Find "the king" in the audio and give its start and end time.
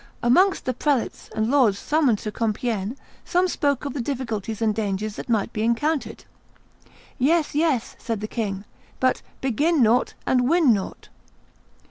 8.19-8.65